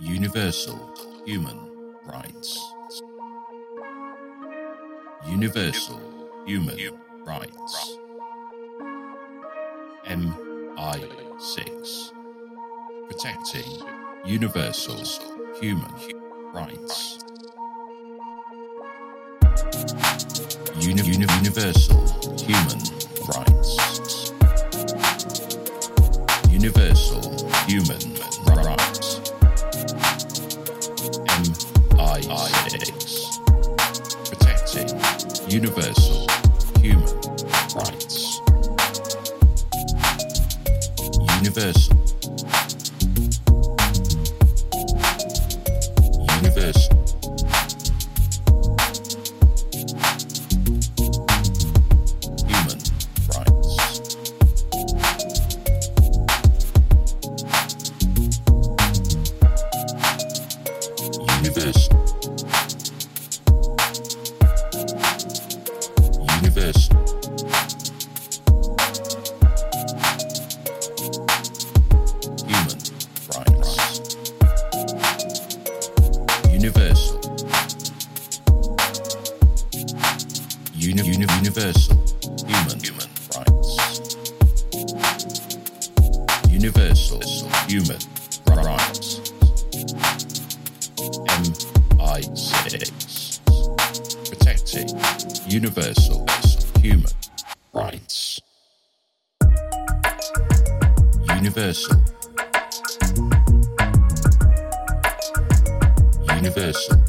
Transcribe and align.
Universal 0.00 0.90
human 1.24 1.58
rights. 2.06 2.58
Universal 5.28 6.00
human 6.46 6.76
rights. 7.24 7.98
MI6. 10.06 12.12
Protecting 13.06 13.82
universal 14.24 14.96
human 15.60 15.92
rights. 16.52 17.18
Uni- 20.80 21.02
uni- 21.02 21.26
universal 21.40 22.02
human 22.38 22.80
rights. 23.28 24.32
Universal 26.50 27.48
human 27.66 28.11
universal 35.52 36.26
human 36.80 37.04
rights. 37.76 38.40
Universal. 41.36 41.96
Universal. 46.40 46.96
Human 52.48 52.78
rights. 53.28 53.70
Universal. 61.36 61.98
Universal. 66.54 66.96
Human 72.46 72.78
rights. 73.32 74.00
Universal. 76.52 77.20
Uni- 80.74 81.02
uni- 81.02 81.26
universal. 81.40 81.96
Human 82.46 82.78
human 82.84 83.08
rights. 83.34 83.70
Universal 86.50 87.22
human 87.66 87.98
rights. 88.46 89.20
MI6. 91.96 93.11
Protecting 94.52 95.00
universal 95.48 96.26
human 96.82 97.10
rights. 97.72 98.38
Universal. 101.36 102.02
Universal. 106.36 107.02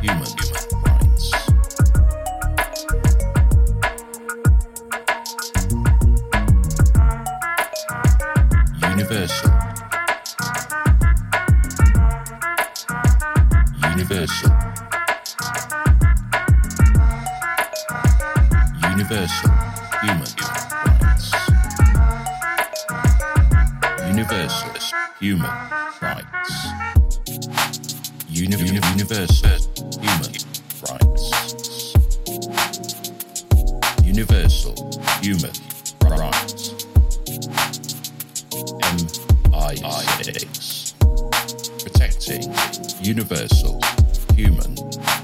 Human 0.00 0.32
rights. 0.86 1.32
Universal. 8.80 9.55
Universal. 14.08 14.52
Universal 18.90 19.50
human 20.00 20.30
rights. 20.94 21.34
Universal 24.06 24.70
human 25.18 25.50
rights. 26.00 26.54
Uni- 28.28 28.56
uni- 28.56 28.80
universal 28.94 29.58
human 30.00 30.32
rights. 30.86 31.24
Universal 34.04 34.76
human 35.20 35.50
rights. 36.06 36.74
MI6. 39.50 40.85
Protecting 41.46 42.42
universal 43.00 43.78
human 44.34 44.74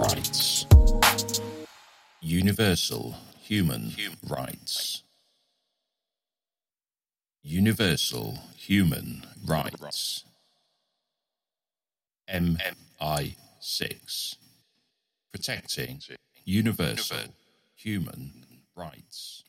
rights. 0.00 0.64
Universal 2.22 3.14
human 3.42 3.92
rights. 4.26 5.02
Universal 7.42 8.38
human 8.56 9.26
rights. 9.46 10.24
MI6. 12.32 14.36
Protecting 15.32 16.00
universal 16.46 17.18
human 17.74 18.32
rights. 18.74 19.44